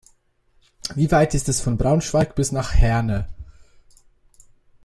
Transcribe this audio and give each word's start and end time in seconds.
Wie 0.95 1.11
weit 1.11 1.35
ist 1.35 1.47
es 1.47 1.61
von 1.61 1.77
Braunschweig 1.77 2.33
bis 2.33 2.51
nach 2.51 2.73
Herne? 2.73 3.27